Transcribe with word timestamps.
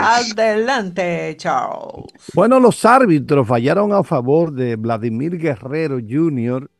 Adelante, 0.00 1.36
Charles. 1.36 2.06
Bueno, 2.34 2.58
los 2.60 2.84
árbitros 2.84 3.46
fallaron 3.46 3.92
a 3.92 4.02
favor 4.02 4.52
de 4.52 4.74
Vladimir 4.76 5.38
Guerrero 5.38 5.98
Jr. 5.98 6.70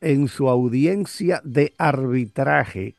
en 0.00 0.28
su 0.28 0.48
audiencia 0.48 1.42
de 1.44 1.74
arbitraje 1.78 2.94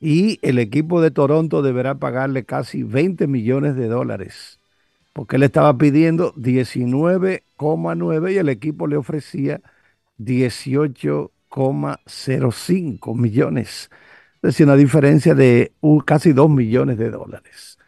y 0.00 0.38
el 0.42 0.58
equipo 0.58 1.00
de 1.00 1.10
Toronto 1.10 1.62
deberá 1.62 1.94
pagarle 1.94 2.44
casi 2.44 2.82
20 2.82 3.26
millones 3.26 3.76
de 3.76 3.88
dólares 3.88 4.60
porque 5.12 5.36
él 5.36 5.44
estaba 5.44 5.78
pidiendo 5.78 6.34
19,9 6.34 8.32
y 8.32 8.36
el 8.36 8.50
equipo 8.50 8.86
le 8.86 8.98
ofrecía 8.98 9.62
18,05 10.18 13.16
millones 13.16 13.88
es 14.36 14.52
decir, 14.52 14.66
una 14.66 14.76
diferencia 14.76 15.34
de 15.34 15.72
casi 16.04 16.32
2 16.32 16.50
millones 16.50 16.98
de 16.98 17.10
dólares. 17.10 17.78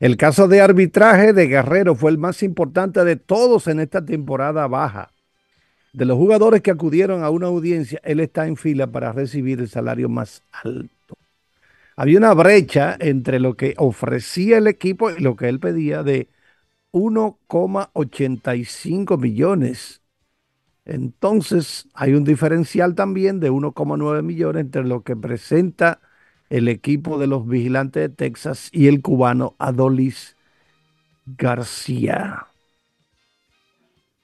El 0.00 0.16
caso 0.16 0.48
de 0.48 0.60
arbitraje 0.60 1.32
de 1.32 1.46
Guerrero 1.46 1.94
fue 1.94 2.10
el 2.10 2.18
más 2.18 2.42
importante 2.42 3.04
de 3.04 3.16
todos 3.16 3.68
en 3.68 3.80
esta 3.80 4.04
temporada 4.04 4.66
baja. 4.66 5.12
De 5.92 6.04
los 6.04 6.16
jugadores 6.16 6.60
que 6.60 6.72
acudieron 6.72 7.22
a 7.22 7.30
una 7.30 7.46
audiencia, 7.46 8.00
él 8.02 8.18
está 8.18 8.48
en 8.48 8.56
fila 8.56 8.88
para 8.88 9.12
recibir 9.12 9.60
el 9.60 9.68
salario 9.68 10.08
más 10.08 10.42
alto. 10.50 11.14
Había 11.96 12.18
una 12.18 12.34
brecha 12.34 12.96
entre 12.98 13.38
lo 13.38 13.54
que 13.54 13.74
ofrecía 13.76 14.58
el 14.58 14.66
equipo 14.66 15.12
y 15.12 15.20
lo 15.20 15.36
que 15.36 15.48
él 15.48 15.60
pedía 15.60 16.02
de 16.02 16.28
1,85 16.90 19.16
millones. 19.16 20.00
Entonces 20.84 21.86
hay 21.94 22.14
un 22.14 22.24
diferencial 22.24 22.96
también 22.96 23.38
de 23.38 23.52
1,9 23.52 24.22
millones 24.22 24.62
entre 24.62 24.82
lo 24.84 25.02
que 25.02 25.14
presenta 25.14 26.00
el 26.50 26.68
equipo 26.68 27.18
de 27.18 27.26
los 27.26 27.46
vigilantes 27.46 28.02
de 28.02 28.08
Texas 28.08 28.68
y 28.72 28.88
el 28.88 29.02
cubano 29.02 29.54
Adolis 29.58 30.36
García. 31.26 32.46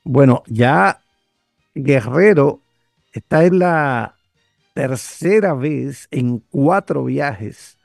Bueno, 0.04 0.42
ya 0.46 1.00
Guerrero 1.74 2.60
está 3.12 3.44
en 3.44 3.58
la 3.58 4.16
tercera 4.74 5.54
vez 5.54 6.08
en 6.10 6.38
cuatro 6.50 7.04
viajes 7.04 7.78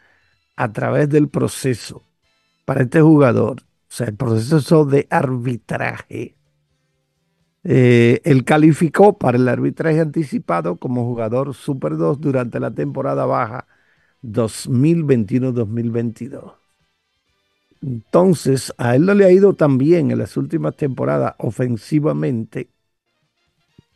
a 0.56 0.72
través 0.72 1.09
del 1.09 1.28
proceso 1.30 2.03
para 2.66 2.83
este 2.83 3.02
jugador, 3.02 3.61
o 3.61 3.66
sea, 3.89 4.08
el 4.08 4.16
proceso 4.16 4.86
de 4.86 5.08
arbitraje. 5.09 6.36
Eh, 7.63 8.22
él 8.23 8.44
calificó 8.45 9.17
para 9.17 9.38
el 9.38 9.47
arbitraje 9.47 10.00
anticipado 10.00 10.78
como 10.78 11.03
jugador 11.03 11.53
Super 11.53 11.97
2 11.97 12.22
durante 12.22 12.59
la 12.59 12.72
temporada 12.72 13.25
baja 13.25 13.66
2021-2022. 14.31 16.54
Entonces, 17.81 18.73
a 18.78 18.95
él 18.95 19.06
no 19.06 19.14
le 19.14 19.26
ha 19.26 19.31
ido 19.31 19.54
tan 19.54 19.78
bien 19.78 20.12
en 20.12 20.18
las 20.18 20.38
últimas 20.38 20.76
temporadas 20.76 21.36
ofensivamente, 21.38 22.70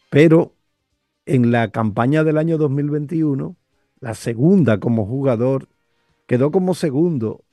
pero 0.09 0.53
en 1.25 1.51
la 1.51 1.71
campaña 1.71 2.23
del 2.23 2.37
año 2.37 2.57
2021, 2.57 3.55
la 3.99 4.15
segunda 4.15 4.79
como 4.79 5.05
jugador, 5.05 5.67
quedó 6.27 6.51
como 6.51 6.75
segundo. 6.75 7.43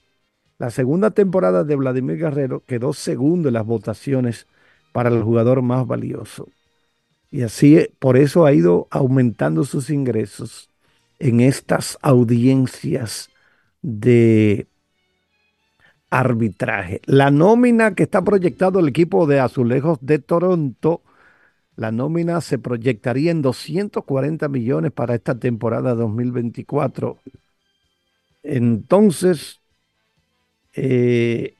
La 0.58 0.70
segunda 0.70 1.10
temporada 1.10 1.64
de 1.64 1.76
Vladimir 1.76 2.18
Guerrero 2.18 2.62
quedó 2.66 2.92
segundo 2.92 3.48
en 3.48 3.54
las 3.54 3.66
votaciones 3.66 4.46
para 4.92 5.08
el 5.10 5.22
jugador 5.22 5.62
más 5.62 5.86
valioso. 5.86 6.48
Y 7.30 7.42
así, 7.42 7.88
por 7.98 8.16
eso 8.16 8.46
ha 8.46 8.52
ido 8.52 8.88
aumentando 8.90 9.64
sus 9.64 9.90
ingresos 9.90 10.70
en 11.18 11.40
estas 11.40 11.98
audiencias 12.02 13.30
de 13.82 14.66
arbitraje. 16.10 17.00
La 17.06 17.30
nómina 17.30 17.94
que 17.94 18.04
está 18.04 18.22
proyectado 18.22 18.80
el 18.80 18.88
equipo 18.88 19.26
de 19.26 19.40
Azulejos 19.40 19.98
de 20.00 20.18
Toronto, 20.18 21.02
la 21.76 21.92
nómina 21.92 22.40
se 22.40 22.58
proyectaría 22.58 23.30
en 23.30 23.42
240 23.42 24.48
millones 24.48 24.92
para 24.92 25.14
esta 25.14 25.38
temporada 25.38 25.94
2024. 25.94 27.18
Entonces, 28.42 29.60
eh, 30.74 31.54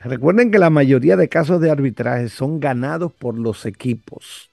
recuerden 0.00 0.50
que 0.50 0.58
la 0.58 0.70
mayoría 0.70 1.16
de 1.16 1.28
casos 1.28 1.60
de 1.60 1.70
arbitraje 1.70 2.28
son 2.28 2.60
ganados 2.60 3.12
por 3.12 3.38
los 3.38 3.64
equipos 3.66 4.50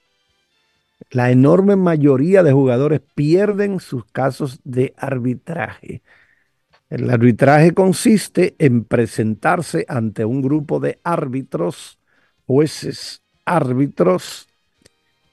la 1.14 1.30
enorme 1.30 1.76
mayoría 1.76 2.42
de 2.42 2.52
jugadores 2.52 3.00
pierden 3.14 3.78
sus 3.78 4.04
casos 4.04 4.60
de 4.64 4.94
arbitraje. 4.96 6.02
El 6.90 7.08
arbitraje 7.08 7.72
consiste 7.72 8.56
en 8.58 8.82
presentarse 8.82 9.86
ante 9.88 10.24
un 10.24 10.42
grupo 10.42 10.80
de 10.80 10.98
árbitros, 11.04 12.00
jueces, 12.48 13.22
árbitros. 13.44 14.48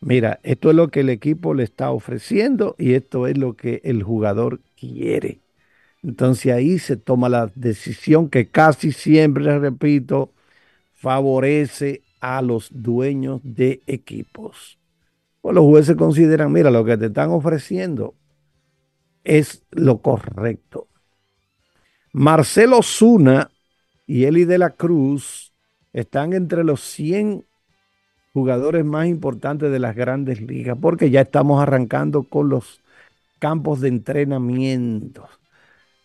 Mira, 0.01 0.39
esto 0.43 0.69
es 0.69 0.75
lo 0.75 0.89
que 0.89 0.99
el 0.99 1.09
equipo 1.09 1.55
le 1.55 1.63
está 1.63 1.89
ofreciendo 1.89 2.75
y 2.77 2.93
esto 2.93 3.25
es 3.25 3.39
lo 3.39 3.55
que 3.55 3.81
el 3.83 4.03
jugador 4.03 4.59
quiere. 4.79 5.39
Entonces 6.03 6.53
ahí 6.53 6.77
se 6.77 6.95
toma 6.95 7.27
la 7.27 7.51
decisión 7.55 8.29
que 8.29 8.47
casi 8.47 8.91
siempre, 8.91 9.57
repito, 9.57 10.31
favorece 10.93 12.03
a 12.19 12.43
los 12.43 12.69
dueños 12.71 13.41
de 13.43 13.81
equipos 13.87 14.77
pues 15.41 15.55
los 15.55 15.65
jueces 15.65 15.95
consideran, 15.95 16.51
mira, 16.51 16.69
lo 16.69 16.85
que 16.85 16.97
te 16.97 17.07
están 17.07 17.31
ofreciendo 17.31 18.15
es 19.23 19.63
lo 19.71 20.01
correcto. 20.01 20.87
Marcelo 22.13 22.81
Zuna 22.83 23.49
y 24.05 24.25
Eli 24.25 24.45
de 24.45 24.57
la 24.57 24.71
Cruz 24.71 25.53
están 25.93 26.33
entre 26.33 26.63
los 26.63 26.81
100 26.81 27.45
jugadores 28.33 28.85
más 28.85 29.07
importantes 29.07 29.71
de 29.71 29.79
las 29.79 29.95
grandes 29.95 30.41
ligas, 30.41 30.77
porque 30.79 31.09
ya 31.09 31.21
estamos 31.21 31.61
arrancando 31.61 32.23
con 32.23 32.49
los 32.49 32.81
campos 33.39 33.81
de 33.81 33.89
entrenamiento. 33.89 35.27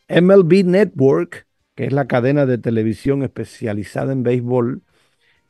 MLB 0.08 0.64
Network, 0.64 1.46
que 1.74 1.84
es 1.86 1.92
la 1.92 2.06
cadena 2.06 2.46
de 2.46 2.58
televisión 2.58 3.22
especializada 3.22 4.12
en 4.12 4.22
béisbol, 4.22 4.82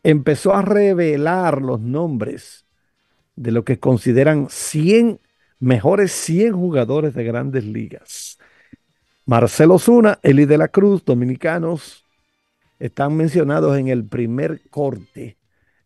empezó 0.02 0.54
a 0.54 0.62
revelar 0.62 1.62
los 1.62 1.80
nombres 1.80 2.65
de 3.36 3.52
lo 3.52 3.64
que 3.64 3.78
consideran 3.78 4.48
100 4.50 5.20
mejores 5.58 6.12
100 6.12 6.52
jugadores 6.52 7.14
de 7.14 7.24
grandes 7.24 7.64
ligas. 7.64 8.38
Marcelo 9.24 9.78
Zuna, 9.78 10.18
Eli 10.22 10.44
de 10.44 10.58
la 10.58 10.68
Cruz, 10.68 11.04
dominicanos, 11.04 12.04
están 12.78 13.16
mencionados 13.16 13.76
en 13.78 13.88
el 13.88 14.04
primer 14.04 14.60
corte, 14.70 15.38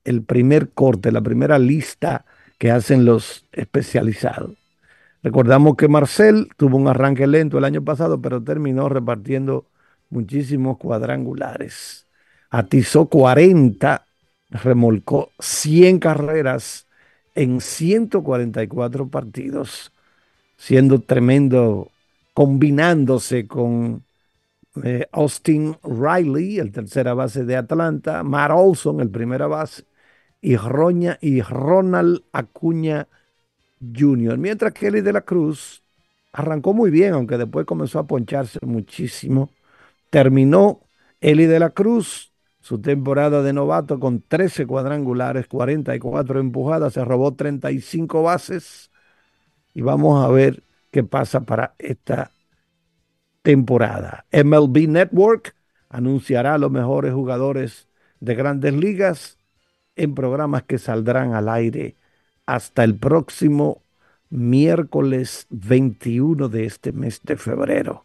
el 0.04 0.22
primer 0.22 0.70
corte, 0.70 1.12
la 1.12 1.20
primera 1.20 1.58
lista 1.58 2.24
que 2.58 2.70
hacen 2.70 3.04
los 3.04 3.46
especializados. 3.52 4.56
Recordamos 5.22 5.76
que 5.76 5.88
Marcel 5.88 6.48
tuvo 6.56 6.76
un 6.76 6.88
arranque 6.88 7.26
lento 7.26 7.58
el 7.58 7.64
año 7.64 7.84
pasado, 7.84 8.20
pero 8.20 8.42
terminó 8.42 8.88
repartiendo 8.88 9.66
muchísimos 10.08 10.78
cuadrangulares. 10.78 12.06
Atizó 12.50 13.06
40, 13.06 14.04
remolcó 14.50 15.30
100 15.38 15.98
carreras 16.00 16.86
en 17.40 17.62
144 17.62 19.08
partidos, 19.08 19.92
siendo 20.58 21.00
tremendo, 21.00 21.90
combinándose 22.34 23.46
con 23.48 24.04
eh, 24.84 25.06
Austin 25.12 25.76
Riley, 25.82 26.58
el 26.58 26.70
tercera 26.70 27.14
base 27.14 27.44
de 27.44 27.56
Atlanta, 27.56 28.22
Matt 28.24 28.50
Olson, 28.54 29.00
el 29.00 29.08
primera 29.10 29.46
base, 29.46 29.84
y 30.42 30.56
Roña 30.56 31.18
y 31.22 31.40
Ronald 31.40 32.24
Acuña 32.32 33.08
Jr. 33.80 34.36
Mientras 34.36 34.74
que 34.74 34.88
Eli 34.88 35.00
de 35.00 35.14
la 35.14 35.22
Cruz 35.22 35.82
arrancó 36.32 36.74
muy 36.74 36.90
bien, 36.90 37.14
aunque 37.14 37.38
después 37.38 37.64
comenzó 37.64 38.00
a 38.00 38.06
poncharse 38.06 38.58
muchísimo. 38.66 39.50
Terminó 40.10 40.80
Eli 41.22 41.46
de 41.46 41.58
la 41.60 41.70
Cruz 41.70 42.29
su 42.60 42.80
temporada 42.80 43.42
de 43.42 43.52
novato 43.52 43.98
con 43.98 44.20
13 44.20 44.66
cuadrangulares, 44.66 45.46
44 45.48 46.40
empujadas, 46.40 46.92
se 46.92 47.04
robó 47.04 47.34
35 47.34 48.22
bases 48.22 48.90
y 49.74 49.82
vamos 49.82 50.24
a 50.24 50.28
ver 50.28 50.62
qué 50.90 51.02
pasa 51.02 51.40
para 51.40 51.74
esta 51.78 52.32
temporada. 53.42 54.26
MLB 54.32 54.88
Network 54.88 55.54
anunciará 55.88 56.54
a 56.54 56.58
los 56.58 56.70
mejores 56.70 57.14
jugadores 57.14 57.88
de 58.20 58.34
grandes 58.34 58.74
ligas 58.74 59.38
en 59.96 60.14
programas 60.14 60.62
que 60.64 60.78
saldrán 60.78 61.34
al 61.34 61.48
aire 61.48 61.96
hasta 62.46 62.84
el 62.84 62.96
próximo 62.96 63.82
miércoles 64.28 65.46
21 65.50 66.48
de 66.48 66.64
este 66.66 66.92
mes 66.92 67.20
de 67.22 67.36
febrero. 67.36 68.04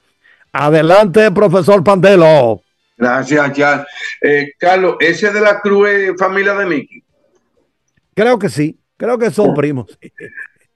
Adelante, 0.52 1.30
profesor 1.32 1.84
Pandelo. 1.84 2.65
Gracias, 2.98 3.54
Charles. 3.54 3.88
Eh, 4.22 4.54
Carlos, 4.58 4.96
¿ese 5.00 5.32
de 5.32 5.42
la 5.42 5.60
Cruz 5.60 5.90
es 5.90 6.18
familia 6.18 6.54
de 6.54 6.66
Mickey? 6.66 7.04
Creo 8.14 8.40
que 8.40 8.50
sí, 8.50 8.80
creo 8.98 9.18
que 9.18 9.30
son 9.30 9.54
primos. 9.54 9.98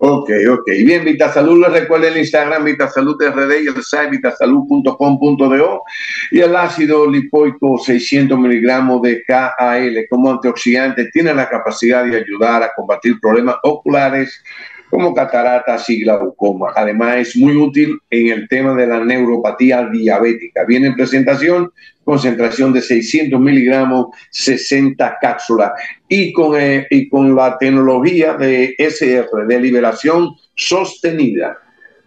Ok, 0.01 0.29
ok. 0.49 0.65
Bien, 0.85 1.03
VitaSalud, 1.03 1.61
les 1.61 1.81
recuerda 1.81 2.07
el 2.07 2.17
Instagram 2.17 2.63
VitaSalud 2.63 3.21
RD 3.21 3.63
y 3.63 3.67
el 3.67 3.83
site 3.83 4.09
vitasalud.com.do 4.11 5.83
y 6.31 6.39
el 6.39 6.55
ácido 6.55 7.05
lipoico 7.09 7.77
600 7.77 8.39
miligramos 8.39 9.01
de 9.01 9.21
KAL 9.25 10.07
como 10.09 10.31
antioxidante 10.31 11.09
tiene 11.11 11.33
la 11.33 11.49
capacidad 11.49 12.05
de 12.05 12.15
ayudar 12.15 12.63
a 12.63 12.71
combatir 12.73 13.19
problemas 13.19 13.57
oculares 13.63 14.41
como 14.89 15.13
cataratas 15.13 15.89
y 15.89 16.01
glaucoma. 16.01 16.73
Además, 16.75 17.17
es 17.17 17.35
muy 17.35 17.55
útil 17.55 17.99
en 18.09 18.27
el 18.27 18.47
tema 18.47 18.73
de 18.73 18.87
la 18.87 19.03
neuropatía 19.03 19.87
diabética. 19.91 20.63
Viene 20.65 20.87
en 20.87 20.95
presentación, 20.95 21.71
concentración 22.03 22.73
de 22.73 22.81
600 22.81 23.39
miligramos, 23.39 24.07
60 24.31 25.17
cápsulas. 25.21 25.71
Y 26.07 26.33
con, 26.33 26.59
eh, 26.59 26.87
y 26.89 27.07
con 27.07 27.35
la 27.35 27.57
tecnología 27.57 28.33
de 28.33 28.75
SR, 28.77 29.45
de 29.47 29.59
liberación 29.59 30.29
sostenida. 30.55 31.57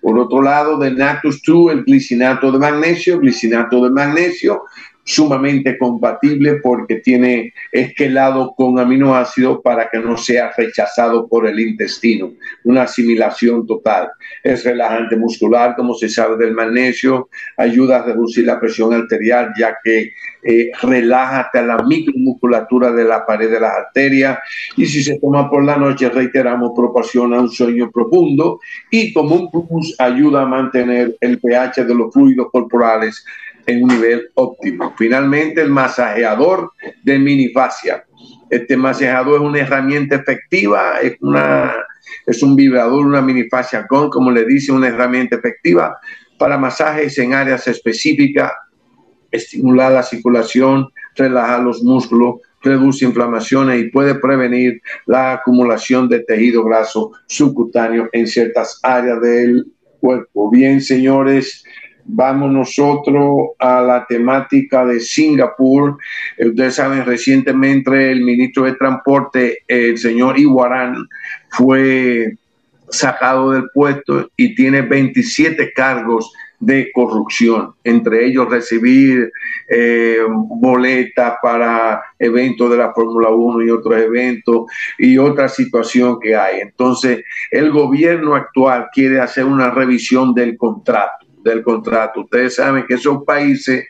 Por 0.00 0.18
otro 0.18 0.42
lado, 0.42 0.78
de 0.78 0.90
Natus 0.90 1.40
2, 1.46 1.72
el 1.72 1.84
glicinato 1.84 2.50
de 2.50 2.58
magnesio, 2.58 3.20
glicinato 3.20 3.84
de 3.84 3.90
magnesio, 3.90 4.64
sumamente 5.04 5.76
compatible 5.78 6.60
porque 6.62 6.96
tiene 6.96 7.52
esquelado 7.72 8.54
con 8.56 8.78
aminoácidos 8.78 9.60
para 9.62 9.88
que 9.90 9.98
no 9.98 10.16
sea 10.16 10.52
rechazado 10.56 11.26
por 11.28 11.46
el 11.46 11.58
intestino. 11.58 12.32
Una 12.64 12.82
asimilación 12.82 13.66
total. 13.66 14.10
Es 14.42 14.64
relajante 14.64 15.16
muscular, 15.16 15.74
como 15.76 15.94
se 15.94 16.08
sabe 16.08 16.36
del 16.36 16.54
magnesio, 16.54 17.28
ayuda 17.56 17.98
a 17.98 18.02
reducir 18.04 18.46
la 18.46 18.60
presión 18.60 18.92
arterial 18.92 19.52
ya 19.58 19.76
que 19.82 20.12
eh, 20.44 20.72
relaja 20.82 21.40
hasta 21.40 21.62
la 21.62 21.78
micromusculatura 21.84 22.90
de 22.90 23.04
la 23.04 23.24
pared 23.24 23.48
de 23.48 23.60
las 23.60 23.76
arterias 23.76 24.38
y 24.76 24.86
si 24.86 25.02
se 25.02 25.20
toma 25.20 25.48
por 25.48 25.64
la 25.64 25.76
noche, 25.76 26.08
reiteramos, 26.08 26.72
proporciona 26.74 27.40
un 27.40 27.48
sueño 27.48 27.90
profundo 27.92 28.58
y 28.90 29.12
como 29.12 29.36
un 29.36 29.50
plus 29.50 29.94
ayuda 30.00 30.42
a 30.42 30.46
mantener 30.46 31.16
el 31.20 31.38
pH 31.38 31.84
de 31.84 31.94
los 31.94 32.12
fluidos 32.12 32.48
corporales 32.50 33.24
en 33.66 33.82
un 33.82 33.88
nivel 33.88 34.30
óptimo. 34.34 34.94
Finalmente, 34.96 35.60
el 35.62 35.70
masajeador 35.70 36.72
de 37.02 37.18
minifascia. 37.18 38.04
Este 38.50 38.76
masajeador 38.76 39.36
es 39.36 39.48
una 39.48 39.58
herramienta 39.60 40.16
efectiva, 40.16 41.00
es, 41.00 41.14
una, 41.20 41.74
es 42.26 42.42
un 42.42 42.54
vibrador, 42.54 43.06
una 43.06 43.22
minifascia 43.22 43.86
con, 43.86 44.10
como 44.10 44.30
le 44.30 44.44
dice, 44.44 44.72
una 44.72 44.88
herramienta 44.88 45.36
efectiva 45.36 45.98
para 46.38 46.58
masajes 46.58 47.16
en 47.18 47.34
áreas 47.34 47.68
específicas, 47.68 48.52
estimular 49.30 49.92
la 49.92 50.02
circulación, 50.02 50.88
relajar 51.14 51.60
los 51.60 51.82
músculos, 51.82 52.40
reduce 52.62 53.04
inflamaciones 53.04 53.80
y 53.80 53.90
puede 53.90 54.16
prevenir 54.16 54.80
la 55.06 55.34
acumulación 55.34 56.08
de 56.08 56.20
tejido 56.20 56.64
graso 56.64 57.12
subcutáneo 57.26 58.08
en 58.12 58.26
ciertas 58.26 58.80
áreas 58.82 59.20
del 59.20 59.66
cuerpo. 60.00 60.50
Bien, 60.50 60.80
señores, 60.80 61.64
vamos 62.04 62.52
nosotros 62.52 63.50
a 63.58 63.80
la 63.80 64.06
temática 64.06 64.84
de 64.84 65.00
Singapur. 65.00 65.98
Eh, 66.36 66.48
ustedes 66.48 66.74
saben, 66.74 67.04
recientemente 67.04 68.10
el 68.10 68.22
ministro 68.22 68.64
de 68.64 68.74
Transporte, 68.74 69.58
el 69.66 69.98
señor 69.98 70.38
Iguarán, 70.38 71.08
fue 71.50 72.34
sacado 72.88 73.52
del 73.52 73.64
puesto 73.72 74.30
y 74.36 74.54
tiene 74.54 74.82
27 74.82 75.72
cargos 75.72 76.32
de 76.60 76.92
corrupción, 76.92 77.74
entre 77.82 78.24
ellos 78.24 78.48
recibir 78.48 79.32
eh, 79.68 80.18
boletas 80.28 81.34
para 81.42 82.00
eventos 82.20 82.70
de 82.70 82.76
la 82.76 82.92
Fórmula 82.92 83.30
1 83.30 83.64
y 83.64 83.70
otros 83.70 84.00
eventos 84.00 84.66
y 84.96 85.18
otra 85.18 85.48
situación 85.48 86.20
que 86.20 86.36
hay. 86.36 86.60
Entonces, 86.60 87.24
el 87.50 87.72
gobierno 87.72 88.36
actual 88.36 88.86
quiere 88.92 89.18
hacer 89.20 89.44
una 89.44 89.70
revisión 89.70 90.34
del 90.34 90.56
contrato 90.56 91.21
del 91.42 91.62
contrato. 91.62 92.22
Ustedes 92.22 92.56
saben 92.56 92.84
que 92.86 92.94
esos 92.94 93.24
países 93.24 93.84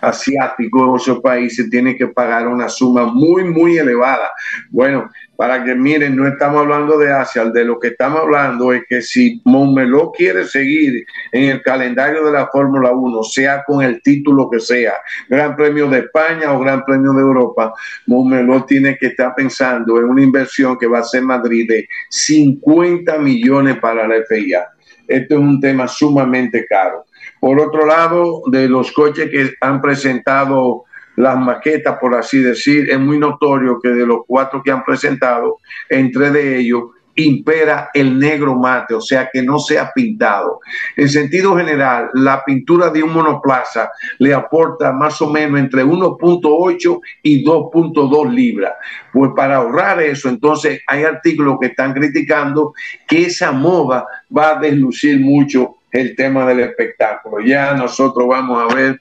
asiáticos, 0.00 1.02
esos 1.02 1.20
países 1.20 1.68
tienen 1.70 1.96
que 1.96 2.08
pagar 2.08 2.48
una 2.48 2.68
suma 2.68 3.06
muy, 3.06 3.44
muy 3.44 3.78
elevada. 3.78 4.30
Bueno, 4.70 5.10
para 5.36 5.62
que 5.62 5.74
miren, 5.74 6.16
no 6.16 6.26
estamos 6.26 6.62
hablando 6.62 6.98
de 6.98 7.12
Asia, 7.12 7.44
de 7.44 7.64
lo 7.64 7.78
que 7.78 7.88
estamos 7.88 8.22
hablando 8.22 8.72
es 8.72 8.82
que 8.88 9.02
si 9.02 9.40
Montmeló 9.44 10.10
quiere 10.10 10.44
seguir 10.44 11.04
en 11.30 11.50
el 11.50 11.62
calendario 11.62 12.24
de 12.24 12.32
la 12.32 12.48
Fórmula 12.48 12.90
1, 12.90 13.22
sea 13.22 13.62
con 13.64 13.82
el 13.82 14.02
título 14.02 14.50
que 14.50 14.58
sea, 14.58 14.94
Gran 15.28 15.54
Premio 15.54 15.88
de 15.88 16.00
España 16.00 16.52
o 16.52 16.58
Gran 16.58 16.84
Premio 16.84 17.12
de 17.12 17.20
Europa, 17.20 17.72
Montmeló 18.06 18.64
tiene 18.64 18.96
que 18.98 19.08
estar 19.08 19.34
pensando 19.36 19.98
en 19.98 20.06
una 20.06 20.22
inversión 20.22 20.76
que 20.76 20.88
va 20.88 21.00
a 21.00 21.04
ser 21.04 21.22
Madrid 21.22 21.68
de 21.68 21.88
50 22.10 23.18
millones 23.18 23.78
para 23.78 24.08
la 24.08 24.16
FIA 24.28 24.66
esto 25.08 25.34
es 25.34 25.40
un 25.40 25.60
tema 25.60 25.88
sumamente 25.88 26.66
caro. 26.66 27.04
Por 27.40 27.60
otro 27.60 27.86
lado, 27.86 28.42
de 28.46 28.68
los 28.68 28.92
coches 28.92 29.30
que 29.30 29.52
han 29.60 29.80
presentado 29.80 30.84
las 31.16 31.36
maquetas, 31.36 31.98
por 31.98 32.14
así 32.14 32.38
decir, 32.38 32.88
es 32.88 32.98
muy 32.98 33.18
notorio 33.18 33.80
que 33.80 33.88
de 33.88 34.06
los 34.06 34.20
cuatro 34.26 34.62
que 34.62 34.70
han 34.70 34.84
presentado, 34.84 35.58
entre 35.88 36.30
de 36.30 36.58
ellos, 36.58 36.84
impera 37.22 37.90
el 37.92 38.18
negro 38.18 38.54
mate, 38.54 38.94
o 38.94 39.00
sea 39.00 39.28
que 39.32 39.42
no 39.42 39.58
sea 39.58 39.92
pintado. 39.92 40.60
En 40.96 41.08
sentido 41.08 41.56
general, 41.56 42.10
la 42.14 42.44
pintura 42.44 42.90
de 42.90 43.02
un 43.02 43.12
monoplaza 43.12 43.90
le 44.18 44.32
aporta 44.32 44.92
más 44.92 45.20
o 45.20 45.30
menos 45.30 45.58
entre 45.58 45.84
1.8 45.84 47.00
y 47.22 47.44
2.2 47.44 48.30
libras. 48.32 48.72
Pues 49.12 49.32
para 49.34 49.56
ahorrar 49.56 50.00
eso, 50.02 50.28
entonces 50.28 50.80
hay 50.86 51.04
artículos 51.04 51.58
que 51.60 51.68
están 51.68 51.92
criticando 51.92 52.72
que 53.06 53.26
esa 53.26 53.52
moda 53.52 54.06
va 54.36 54.50
a 54.50 54.60
deslucir 54.60 55.20
mucho 55.20 55.76
el 55.90 56.14
tema 56.14 56.46
del 56.46 56.60
espectáculo. 56.60 57.40
Ya 57.44 57.74
nosotros 57.74 58.28
vamos 58.28 58.62
a 58.62 58.74
ver 58.74 59.00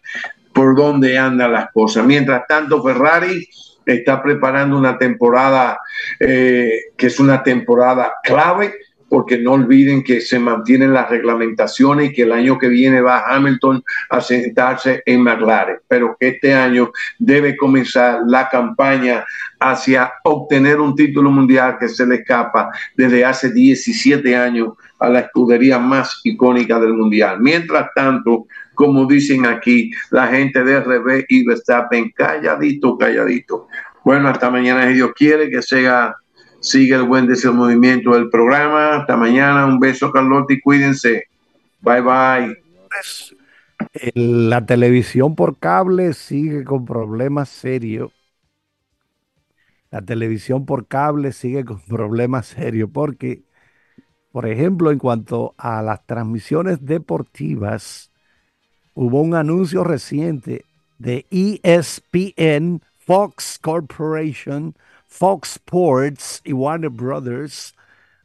por 0.54 0.76
dónde 0.76 1.18
andan 1.18 1.52
las 1.52 1.72
cosas. 1.72 2.06
Mientras 2.06 2.48
tanto, 2.48 2.82
Ferrari 2.82 3.48
está 3.94 4.22
preparando 4.22 4.78
una 4.78 4.98
temporada 4.98 5.80
eh, 6.20 6.92
que 6.98 7.08
es 7.08 7.20
una 7.20 7.44
temporada 7.44 8.14
clave 8.24 8.74
porque 9.10 9.38
no 9.38 9.54
olviden 9.54 10.04
que 10.04 10.22
se 10.22 10.40
mantienen 10.40 10.94
las 10.94 11.10
reglamentaciones 11.10 12.10
y 12.10 12.14
que 12.14 12.24
el 12.24 12.32
año 12.32 12.58
que 12.58 12.68
viene 12.68 13.02
va 13.02 13.24
Hamilton 13.28 13.84
a 14.10 14.22
sentarse 14.22 15.02
en 15.06 15.22
McLaren, 15.22 15.78
pero 15.88 16.18
este 16.20 16.54
año 16.54 16.92
debe 17.18 17.56
comenzar 17.56 18.22
la 18.28 18.50
campaña 18.50 19.26
hacia 19.60 20.14
obtener 20.24 20.80
un 20.80 20.96
título 20.96 21.32
mundial 21.32 21.78
que 21.80 21.90
se 21.90 22.06
le 22.06 22.16
escapa 22.16 22.70
desde 22.96 23.26
hace 23.26 23.52
17 23.52 24.36
años 24.36 24.74
a 25.00 25.10
la 25.10 25.20
escudería 25.20 25.80
más 25.80 26.22
icónica 26.24 26.80
del 26.80 26.94
mundial. 26.94 27.40
Mientras 27.40 27.90
tanto, 27.94 28.48
como 28.74 29.06
dicen 29.06 29.46
aquí, 29.46 29.92
la 30.12 30.28
gente 30.28 30.64
de 30.64 30.80
RB 30.80 31.26
y 31.30 31.46
Verstappen, 31.46 32.12
calladito, 32.16 32.98
calladito. 32.98 33.68
Bueno, 34.04 34.30
hasta 34.30 34.50
mañana 34.50 34.88
si 34.88 34.96
Dios 34.96 35.12
quiere 35.16 35.50
que 35.50 35.62
sea, 35.62 36.16
siga 36.60 36.98
el 36.98 37.04
buen 37.04 37.28
movimiento 37.54 38.12
del 38.12 38.30
programa. 38.30 38.98
Hasta 38.98 39.18
mañana, 39.18 39.66
un 39.66 39.80
beso 39.80 40.12
Carlotti 40.12 40.60
cuídense. 40.62 41.26
Bye 41.82 42.02
bye. 42.02 42.58
La 44.14 44.66
televisión 44.66 45.36
por 45.36 45.60
cable 45.60 46.14
sigue 46.14 46.64
con 46.64 46.86
problemas 46.86 47.50
serios. 47.50 48.12
La 49.92 50.02
televisión 50.02 50.66
por 50.66 50.88
cable 50.88 51.32
sigue 51.32 51.64
con 51.66 51.82
problemas 51.88 52.48
serios 52.48 52.90
porque, 52.92 53.44
por 54.38 54.46
ejemplo, 54.46 54.92
en 54.92 55.00
cuanto 55.00 55.56
a 55.58 55.82
las 55.82 56.06
transmisiones 56.06 56.86
deportivas, 56.86 58.12
hubo 58.94 59.20
un 59.20 59.34
anuncio 59.34 59.84
reciente 59.84 60.64
de 61.00 61.26
ESPN, 61.32 62.84
Fox 63.00 63.58
Corporation, 63.60 64.76
Fox 65.08 65.54
Sports 65.54 66.42
y 66.44 66.54
Warner 66.54 66.92
Brothers, 66.92 67.74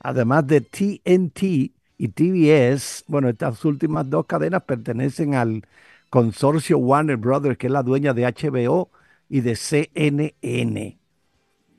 además 0.01 0.47
de 0.47 0.61
TNT 0.61 1.73
y 1.97 2.09
TBS. 2.09 3.05
Bueno, 3.07 3.31
estas 3.31 3.65
últimas 3.65 4.11
dos 4.11 4.27
cadenas 4.27 4.65
pertenecen 4.65 5.35
al 5.35 5.67
consorcio 6.11 6.77
Warner 6.77 7.17
Brothers, 7.17 7.57
que 7.57 7.69
es 7.69 7.73
la 7.73 7.83
dueña 7.83 8.13
de 8.13 8.27
HBO 8.27 8.91
y 9.31 9.41
de 9.41 9.57
CNN. 9.57 10.99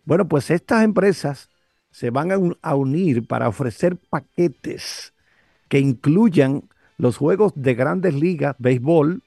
Bueno, 0.05 0.27
pues 0.27 0.49
estas 0.49 0.83
empresas 0.83 1.51
se 1.93 2.09
van 2.09 2.57
a, 2.63 2.75
unir 2.75 3.27
para 3.27 3.47
ofrecer 3.47 3.97
paquetes 3.97 5.13
que 5.69 5.79
incluyan 5.79 6.63
los 6.97 7.17
juegos 7.17 7.53
de 7.55 7.75
grandes 7.75 8.15
ligas, 8.15 8.55
béisbol, 8.57 9.21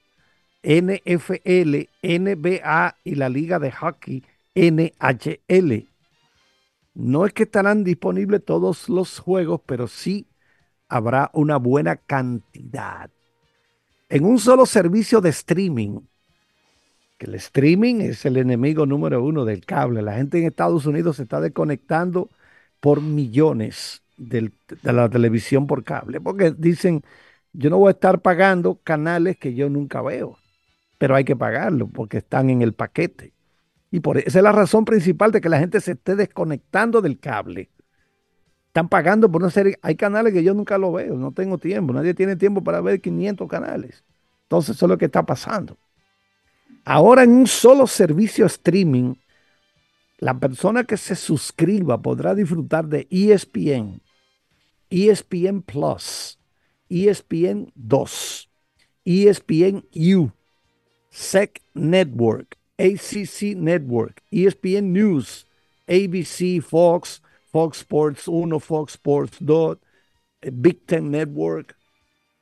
NFL, 0.63 1.87
NBA 2.03 2.95
y 3.05 3.15
la 3.15 3.29
liga 3.29 3.59
de 3.59 3.71
hockey 3.71 4.23
NHL. 4.53 5.87
No 6.93 7.25
es 7.25 7.31
que 7.31 7.43
estarán 7.43 7.85
disponibles 7.85 8.43
todos 8.43 8.89
los 8.89 9.17
juegos, 9.19 9.61
pero 9.65 9.87
sí 9.87 10.27
habrá 10.89 11.29
una 11.33 11.55
buena 11.55 11.95
cantidad. 11.95 13.09
En 14.09 14.25
un 14.25 14.39
solo 14.39 14.65
servicio 14.65 15.21
de 15.21 15.29
streaming, 15.29 16.01
que 17.17 17.27
el 17.27 17.35
streaming 17.35 18.01
es 18.01 18.25
el 18.25 18.35
enemigo 18.35 18.85
número 18.85 19.23
uno 19.23 19.45
del 19.45 19.65
cable. 19.65 20.01
La 20.01 20.15
gente 20.15 20.39
en 20.39 20.47
Estados 20.47 20.85
Unidos 20.85 21.15
se 21.15 21.23
está 21.23 21.39
desconectando 21.39 22.29
por 22.79 23.01
millones 23.01 24.03
de 24.17 24.51
la 24.81 25.09
televisión 25.09 25.67
por 25.67 25.83
cable, 25.83 26.19
porque 26.19 26.53
dicen, 26.57 27.03
yo 27.53 27.69
no 27.69 27.77
voy 27.77 27.89
a 27.89 27.91
estar 27.91 28.21
pagando 28.21 28.79
canales 28.83 29.37
que 29.37 29.53
yo 29.53 29.69
nunca 29.69 30.01
veo, 30.01 30.37
pero 30.97 31.15
hay 31.15 31.23
que 31.23 31.35
pagarlo 31.35 31.87
porque 31.87 32.17
están 32.17 32.49
en 32.49 32.61
el 32.61 32.73
paquete. 32.73 33.33
Y 33.89 33.99
por 34.01 34.17
esa 34.17 34.39
es 34.39 34.43
la 34.43 34.51
razón 34.51 34.85
principal 34.85 35.31
de 35.31 35.41
que 35.41 35.49
la 35.49 35.59
gente 35.59 35.79
se 35.79 35.93
esté 35.93 36.15
desconectando 36.15 37.01
del 37.01 37.19
cable. 37.19 37.69
Están 38.67 38.89
pagando 38.89 39.31
por 39.31 39.41
una 39.41 39.49
serie. 39.49 39.79
Hay 39.81 39.95
canales 39.95 40.33
que 40.33 40.43
yo 40.43 40.53
nunca 40.53 40.77
lo 40.77 40.91
veo, 40.91 41.15
no 41.15 41.31
tengo 41.31 41.57
tiempo. 41.57 41.93
Nadie 41.93 42.13
tiene 42.13 42.35
tiempo 42.35 42.63
para 42.63 42.81
ver 42.81 43.01
500 43.01 43.47
canales. 43.47 44.03
Entonces, 44.43 44.75
eso 44.75 44.85
es 44.85 44.89
lo 44.89 44.97
que 44.97 45.05
está 45.05 45.25
pasando. 45.25 45.77
Ahora, 46.85 47.23
en 47.23 47.31
un 47.31 47.47
solo 47.47 47.87
servicio 47.87 48.45
streaming, 48.45 49.15
la 50.17 50.39
persona 50.39 50.83
que 50.85 50.97
se 50.97 51.15
suscriba 51.15 52.01
podrá 52.01 52.33
disfrutar 52.33 52.87
de 52.87 53.07
ESPN, 53.11 54.01
ESPN 54.89 55.61
Plus, 55.61 56.39
ESPN 56.89 57.71
2, 57.75 58.49
ESPN 59.05 59.85
U, 59.93 60.31
SEC 61.11 61.61
Network, 61.73 62.57
ACC 62.77 63.55
Network, 63.55 64.23
ESPN 64.31 64.91
News, 64.91 65.45
ABC, 65.87 66.61
Fox, 66.61 67.21
Fox 67.51 67.79
Sports 67.79 68.27
1, 68.27 68.59
Fox 68.59 68.93
Sports 68.93 69.37
2, 69.39 69.79
Big 70.61 70.85
Ten 70.85 71.11
Network, 71.11 71.75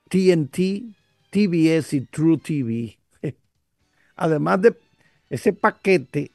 TNT, 0.10 0.96
TBS 1.32 1.94
y 1.94 2.02
True 2.02 2.38
TV. 2.38 2.98
Además 4.16 4.62
de 4.62 4.76
ese 5.30 5.54
paquete 5.54 6.32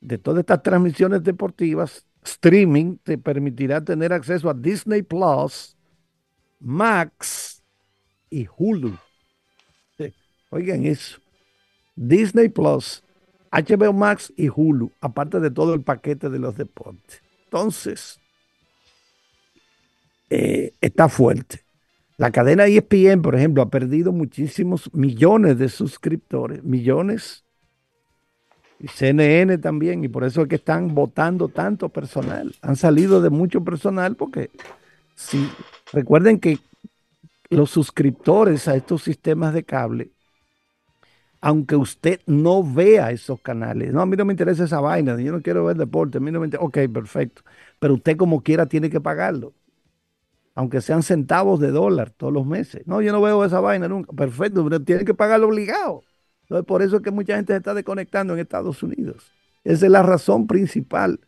de 0.00 0.18
todas 0.18 0.40
estas 0.40 0.62
transmisiones 0.62 1.22
deportivas, 1.22 2.06
streaming 2.24 2.96
te 3.02 3.18
permitirá 3.18 3.82
tener 3.82 4.12
acceso 4.12 4.48
a 4.50 4.54
Disney 4.54 5.02
Plus, 5.02 5.76
Max 6.60 7.62
y 8.30 8.46
Hulu. 8.56 8.96
Oigan 10.50 10.86
eso. 10.86 11.18
Disney 11.94 12.48
Plus, 12.48 13.02
HBO 13.50 13.92
Max 13.92 14.32
y 14.36 14.48
Hulu, 14.48 14.92
aparte 15.00 15.40
de 15.40 15.50
todo 15.50 15.74
el 15.74 15.82
paquete 15.82 16.30
de 16.30 16.38
los 16.38 16.56
deportes. 16.56 17.22
Entonces, 17.44 18.20
eh, 20.30 20.72
está 20.80 21.08
fuerte. 21.08 21.64
La 22.16 22.30
cadena 22.30 22.66
ESPN, 22.66 23.22
por 23.22 23.34
ejemplo, 23.34 23.62
ha 23.62 23.70
perdido 23.70 24.12
muchísimos 24.12 24.92
millones 24.92 25.58
de 25.58 25.68
suscriptores, 25.68 26.62
millones 26.64 27.44
y 28.80 28.88
CNN 28.88 29.58
también, 29.58 30.04
y 30.04 30.08
por 30.08 30.24
eso 30.24 30.42
es 30.42 30.48
que 30.48 30.56
están 30.56 30.94
votando 30.94 31.48
tanto 31.48 31.88
personal. 31.88 32.54
Han 32.62 32.76
salido 32.76 33.20
de 33.20 33.30
mucho 33.30 33.62
personal 33.64 34.14
porque 34.16 34.50
si 35.14 35.48
recuerden 35.92 36.38
que 36.40 36.58
los 37.50 37.70
suscriptores 37.70 38.68
a 38.68 38.76
estos 38.76 39.02
sistemas 39.02 39.54
de 39.54 39.64
cable, 39.64 40.10
aunque 41.40 41.76
usted 41.76 42.20
no 42.26 42.64
vea 42.64 43.10
esos 43.12 43.40
canales, 43.40 43.92
no, 43.92 44.00
a 44.00 44.06
mí 44.06 44.16
no 44.16 44.24
me 44.24 44.32
interesa 44.32 44.64
esa 44.64 44.80
vaina, 44.80 45.16
yo 45.20 45.32
no 45.32 45.40
quiero 45.42 45.64
ver 45.64 45.76
deporte, 45.76 46.18
a 46.18 46.20
mí 46.20 46.30
no 46.30 46.40
me 46.40 46.46
interesa, 46.46 46.66
ok, 46.66 46.78
perfecto, 46.92 47.42
pero 47.78 47.94
usted 47.94 48.16
como 48.16 48.42
quiera 48.42 48.66
tiene 48.66 48.90
que 48.90 49.00
pagarlo, 49.00 49.54
aunque 50.54 50.80
sean 50.80 51.02
centavos 51.02 51.60
de 51.60 51.70
dólar 51.70 52.10
todos 52.10 52.32
los 52.32 52.44
meses. 52.44 52.82
No, 52.86 53.00
yo 53.00 53.12
no 53.12 53.22
veo 53.22 53.44
esa 53.44 53.60
vaina 53.60 53.88
nunca, 53.88 54.12
perfecto, 54.12 54.64
pero 54.64 54.82
tiene 54.82 55.04
que 55.04 55.14
pagarlo 55.14 55.48
obligado. 55.48 56.02
Entonces, 56.48 56.66
por 56.66 56.80
eso 56.80 56.96
es 56.96 57.02
que 57.02 57.10
mucha 57.10 57.36
gente 57.36 57.52
se 57.52 57.58
está 57.58 57.74
desconectando 57.74 58.32
en 58.32 58.40
Estados 58.40 58.82
Unidos. 58.82 59.32
Esa 59.64 59.84
es 59.84 59.92
la 59.92 60.02
razón 60.02 60.46
principal 60.46 61.20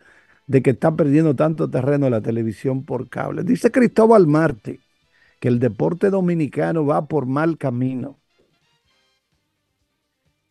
de 0.46 0.62
que 0.62 0.70
está 0.70 0.96
perdiendo 0.96 1.36
tanto 1.36 1.68
terreno 1.68 2.08
la 2.08 2.22
televisión 2.22 2.84
por 2.84 3.08
cable. 3.10 3.44
Dice 3.44 3.70
Cristóbal 3.70 4.26
Marte 4.26 4.80
que 5.40 5.48
el 5.48 5.58
deporte 5.58 6.08
dominicano 6.10 6.86
va 6.86 7.06
por 7.06 7.26
mal 7.26 7.58
camino. 7.58 8.18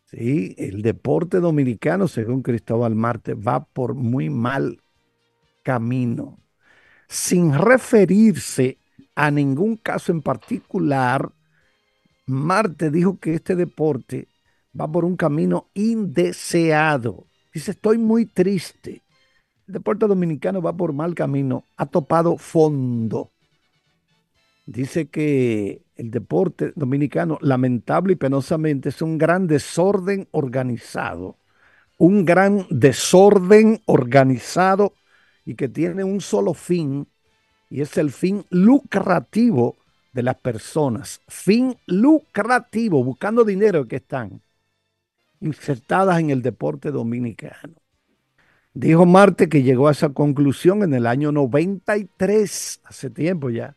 Sí, 0.06 0.54
el 0.58 0.82
deporte 0.82 1.38
dominicano, 1.38 2.08
según 2.08 2.42
Cristóbal 2.42 2.94
Marte, 2.94 3.34
va 3.34 3.64
por 3.64 3.94
muy 3.94 4.30
mal 4.30 4.80
camino. 5.62 6.38
Sin 7.08 7.54
referirse 7.54 8.78
a 9.14 9.30
ningún 9.30 9.76
caso 9.76 10.12
en 10.12 10.22
particular, 10.22 11.30
Marte 12.26 12.90
dijo 12.90 13.18
que 13.18 13.34
este 13.34 13.54
deporte 13.54 14.29
va 14.78 14.90
por 14.90 15.04
un 15.04 15.16
camino 15.16 15.68
indeseado. 15.74 17.26
Dice, 17.52 17.72
estoy 17.72 17.98
muy 17.98 18.26
triste. 18.26 19.02
El 19.66 19.74
deporte 19.74 20.06
dominicano 20.06 20.62
va 20.62 20.72
por 20.72 20.92
mal 20.92 21.14
camino, 21.14 21.64
ha 21.76 21.86
topado 21.86 22.36
fondo. 22.36 23.30
Dice 24.66 25.06
que 25.06 25.82
el 25.96 26.10
deporte 26.10 26.72
dominicano, 26.76 27.38
lamentable 27.40 28.12
y 28.12 28.16
penosamente, 28.16 28.90
es 28.90 29.02
un 29.02 29.18
gran 29.18 29.46
desorden 29.46 30.28
organizado. 30.30 31.36
Un 31.98 32.24
gran 32.24 32.66
desorden 32.70 33.82
organizado 33.86 34.94
y 35.44 35.54
que 35.54 35.68
tiene 35.68 36.04
un 36.04 36.20
solo 36.20 36.54
fin, 36.54 37.08
y 37.68 37.80
es 37.80 37.98
el 37.98 38.10
fin 38.10 38.44
lucrativo 38.50 39.76
de 40.12 40.22
las 40.22 40.36
personas. 40.36 41.20
Fin 41.28 41.76
lucrativo, 41.86 43.02
buscando 43.04 43.44
dinero 43.44 43.86
que 43.86 43.96
están 43.96 44.40
insertadas 45.40 46.20
en 46.20 46.30
el 46.30 46.42
deporte 46.42 46.90
dominicano. 46.90 47.74
Dijo 48.72 49.04
Marte 49.04 49.48
que 49.48 49.62
llegó 49.62 49.88
a 49.88 49.92
esa 49.92 50.10
conclusión 50.10 50.82
en 50.82 50.94
el 50.94 51.06
año 51.06 51.32
93, 51.32 52.80
hace 52.84 53.10
tiempo 53.10 53.50
ya, 53.50 53.74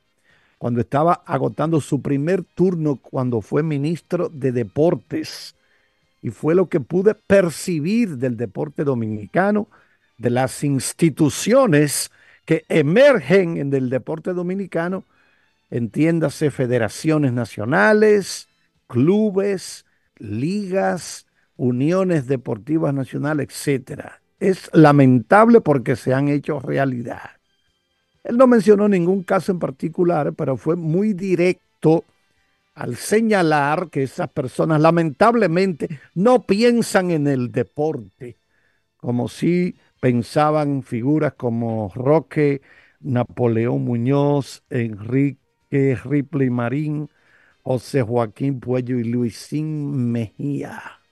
cuando 0.60 0.82
estaba 0.82 1.24
agotando 1.25 1.82
su 1.82 2.01
primer 2.01 2.43
turno 2.43 2.98
cuando 2.98 3.41
fue 3.41 3.63
ministro 3.63 4.29
de 4.29 4.51
Deportes. 4.51 5.55
Y 6.22 6.29
fue 6.29 6.55
lo 6.55 6.70
que 6.70 6.79
pude 6.79 7.15
percibir 7.15 8.17
del 8.17 8.38
deporte 8.38 8.84
dominicano, 8.84 9.67
de 10.17 10.29
las 10.29 10.63
instituciones 10.63 12.12
que 12.46 12.63
emergen 12.70 13.58
en 13.58 13.74
el 13.74 13.89
deporte 13.89 14.32
dominicano, 14.32 15.05
entiéndase 15.70 16.51
federaciones 16.51 17.34
nacionales, 17.34 18.48
clubes, 18.88 19.86
ligas, 20.17 21.25
uniones 21.57 22.27
deportivas 22.27 22.93
nacionales, 22.93 23.48
etcétera. 23.50 24.22
Es 24.39 24.69
lamentable 24.74 25.62
porque 25.62 25.95
se 25.95 26.13
han 26.13 26.27
hecho 26.27 26.60
realidad. 26.60 27.31
Él 28.24 28.38
no 28.38 28.48
mencionó 28.48 28.88
ningún 28.88 29.24
caso 29.24 29.51
en 29.51 29.60
particular, 29.60 30.33
pero 30.33 30.57
fue 30.57 30.75
muy 30.75 31.13
directo 31.13 32.05
al 32.74 32.95
señalar 32.95 33.89
que 33.89 34.03
esas 34.03 34.29
personas 34.29 34.81
lamentablemente 34.81 36.00
no 36.15 36.43
piensan 36.43 37.12
en 37.12 37.27
el 37.27 37.51
deporte, 37.51 38.38
como 38.98 39.27
si 39.27 39.75
pensaban 40.00 40.83
figuras 40.83 41.33
como 41.33 41.91
Roque, 41.93 42.62
Napoleón 43.00 43.83
Muñoz, 43.83 44.63
Enrique 44.69 45.38
Ripley 46.03 46.50
Marín, 46.50 47.10
José 47.62 48.01
Joaquín 48.01 48.60
Puello 48.60 48.98
y 48.98 49.03
Luisín 49.03 50.12
Mejía 50.12 51.02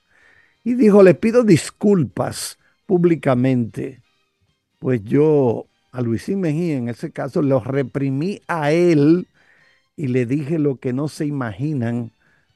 y 0.63 0.75
dijo, 0.75 1.03
le 1.03 1.15
pido 1.15 1.43
disculpas 1.43 2.57
públicamente, 2.85 4.01
pues 4.79 5.03
yo 5.03 5.67
a 5.91 6.01
Luisín 6.01 6.41
Mejía 6.41 6.77
en 6.77 6.89
ese 6.89 7.11
caso 7.11 7.41
lo 7.41 7.59
reprimí 7.59 8.41
a 8.47 8.71
él 8.71 9.27
y 9.95 10.07
le 10.07 10.25
dije 10.25 10.59
lo 10.59 10.77
que 10.77 10.93
no 10.93 11.07
se 11.07 11.25
imaginan 11.25 12.11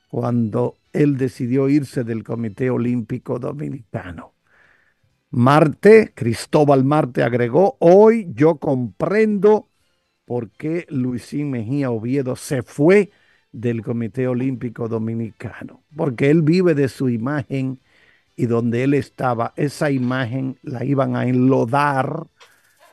cuando 0.09 0.75
él 0.93 1.17
decidió 1.17 1.67
irse 1.69 2.03
del 2.03 2.23
Comité 2.23 2.69
Olímpico 2.69 3.39
Dominicano. 3.39 4.33
Marte, 5.29 6.13
Cristóbal 6.15 6.85
Marte 6.85 7.23
agregó, 7.23 7.75
hoy 7.79 8.27
yo 8.33 8.55
comprendo 8.55 9.67
por 10.23 10.49
qué 10.51 10.85
Luisín 10.89 11.51
Mejía 11.51 11.91
Oviedo 11.91 12.35
se 12.35 12.63
fue 12.63 13.11
del 13.51 13.81
Comité 13.81 14.27
Olímpico 14.27 14.87
Dominicano, 14.87 15.83
porque 15.95 16.29
él 16.29 16.41
vive 16.41 16.73
de 16.73 16.87
su 16.87 17.09
imagen 17.09 17.79
y 18.35 18.47
donde 18.47 18.83
él 18.83 18.93
estaba, 18.93 19.53
esa 19.55 19.91
imagen 19.91 20.57
la 20.61 20.83
iban 20.83 21.15
a 21.15 21.25
enlodar, 21.25 22.27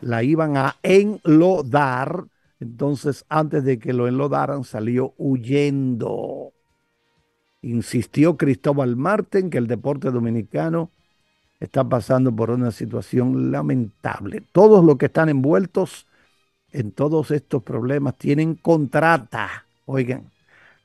la 0.00 0.22
iban 0.22 0.56
a 0.56 0.76
enlodar. 0.82 2.24
Entonces, 2.60 3.24
antes 3.28 3.64
de 3.64 3.78
que 3.78 3.92
lo 3.92 4.06
enlodaran, 4.06 4.64
salió 4.64 5.14
huyendo. 5.18 6.52
Insistió 7.62 8.36
Cristóbal 8.36 8.96
Marte 8.96 9.38
en 9.38 9.50
que 9.50 9.58
el 9.58 9.66
deporte 9.66 10.10
dominicano 10.10 10.90
está 11.58 11.84
pasando 11.84 12.34
por 12.34 12.50
una 12.50 12.70
situación 12.70 13.50
lamentable. 13.52 14.42
Todos 14.52 14.84
los 14.84 14.96
que 14.96 15.06
están 15.06 15.28
envueltos 15.28 16.06
en 16.72 16.90
todos 16.90 17.30
estos 17.30 17.62
problemas 17.62 18.16
tienen 18.16 18.54
contrata, 18.54 19.66
oigan, 19.86 20.24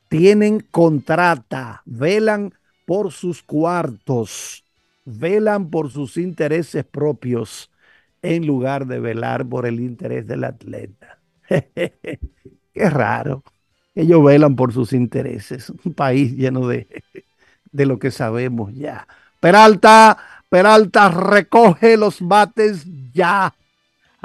tienen 0.07 0.65
contrata, 0.71 1.81
velan 1.85 2.53
por 2.87 3.11
sus 3.11 3.43
cuartos, 3.43 4.63
velan 5.03 5.69
por 5.69 5.91
sus 5.91 6.15
intereses 6.15 6.85
propios 6.85 7.69
en 8.21 8.47
lugar 8.47 8.87
de 8.87 9.01
velar 9.01 9.45
por 9.45 9.65
el 9.65 9.81
interés 9.81 10.25
del 10.25 10.45
atleta. 10.45 11.19
Qué 12.73 12.89
raro. 12.89 13.43
Ellos 13.93 14.23
velan 14.23 14.55
por 14.55 14.71
sus 14.71 14.93
intereses. 14.93 15.69
Un 15.85 15.93
país 15.95 16.31
lleno 16.33 16.65
de, 16.65 16.87
de 17.71 17.85
lo 17.85 17.99
que 17.99 18.09
sabemos 18.11 18.73
ya. 18.73 19.05
Peralta, 19.41 20.17
Peralta, 20.49 21.09
recoge 21.09 21.97
los 21.97 22.21
bates 22.21 22.85
ya. 23.13 23.53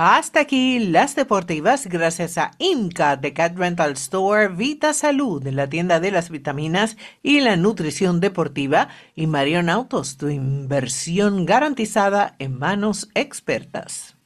Hasta 0.04 0.40
aquí 0.40 0.80
las 0.80 1.14
deportivas 1.14 1.86
gracias 1.86 2.36
a 2.36 2.50
Inca 2.58 3.16
de 3.16 3.32
Cat 3.32 3.56
Rental 3.56 3.92
Store, 3.92 4.48
Vita 4.48 4.94
Salud 4.94 5.46
la 5.46 5.68
tienda 5.68 6.00
de 6.00 6.10
las 6.10 6.28
vitaminas 6.28 6.96
y 7.22 7.38
la 7.38 7.54
nutrición 7.54 8.18
deportiva 8.18 8.88
y 9.14 9.28
Marion 9.28 9.70
Autos, 9.70 10.16
tu 10.16 10.28
inversión 10.28 11.46
garantizada 11.46 12.34
en 12.40 12.58
manos 12.58 13.10
expertas. 13.14 14.16